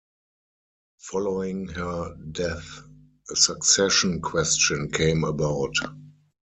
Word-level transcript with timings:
Following 0.97 1.67
her 1.67 2.15
death, 2.31 2.81
a 3.29 3.35
succession 3.35 4.19
question 4.19 4.89
came 4.89 5.23
about. 5.23 5.75